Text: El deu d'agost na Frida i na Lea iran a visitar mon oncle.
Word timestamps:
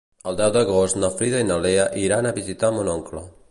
El 0.29 0.37
deu 0.37 0.47
d'agost 0.55 0.97
na 1.03 1.11
Frida 1.19 1.43
i 1.45 1.47
na 1.51 1.59
Lea 1.67 1.85
iran 2.07 2.29
a 2.31 2.35
visitar 2.41 2.75
mon 2.79 2.93
oncle. 2.99 3.25